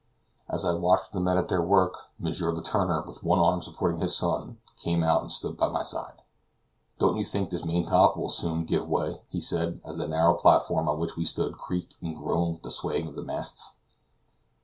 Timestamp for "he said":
9.29-9.79